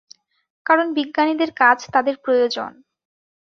কারণ 0.65 0.87
বিজ্ঞানীদের 0.93 1.49
কাজ 1.53 1.77
তাদের 1.93 2.15
প্রয়োজন। 2.17 2.71